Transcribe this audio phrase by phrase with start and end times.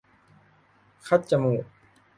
[1.07, 1.63] คัดจมูก